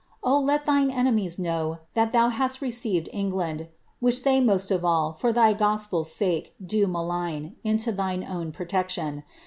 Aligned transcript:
O 0.23 0.39
let 0.39 0.65
Thine 0.65 0.89
enemies 0.89 1.37
know 1.37 1.77
thai 1.93 2.05
Thou 2.05 2.29
hail 2.29 2.47
leceictd 2.47 3.07
Englaim, 3.13 3.67
which 3.99 4.23
they 4.23 4.41
most 4.41 4.71
of 4.71 4.83
all 4.83 5.13
for 5.13 5.31
Thy 5.31 5.53
gospel's 5.53 6.11
™lie 6.13 6.49
do 6.65 6.87
maligD, 6.87 7.53
into 7.63 7.93
ThiM 7.93 8.27
own 8.27 8.51
protection. 8.51 9.21